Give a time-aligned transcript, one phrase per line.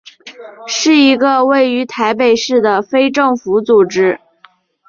[0.65, 4.19] 是一个位于台北市的非政府组织。